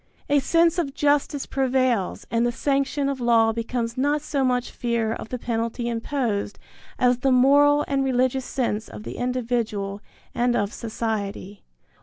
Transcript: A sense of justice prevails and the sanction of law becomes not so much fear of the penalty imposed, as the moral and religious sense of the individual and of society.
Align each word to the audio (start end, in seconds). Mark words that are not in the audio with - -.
A 0.31 0.39
sense 0.39 0.79
of 0.79 0.95
justice 0.95 1.45
prevails 1.45 2.25
and 2.31 2.43
the 2.43 2.51
sanction 2.51 3.07
of 3.07 3.21
law 3.21 3.51
becomes 3.51 3.99
not 3.99 4.23
so 4.23 4.43
much 4.43 4.71
fear 4.71 5.13
of 5.13 5.29
the 5.29 5.37
penalty 5.37 5.87
imposed, 5.87 6.57
as 6.97 7.19
the 7.19 7.31
moral 7.31 7.85
and 7.87 8.03
religious 8.03 8.45
sense 8.45 8.87
of 8.87 9.03
the 9.03 9.17
individual 9.17 10.01
and 10.33 10.55
of 10.55 10.73
society. 10.73 11.61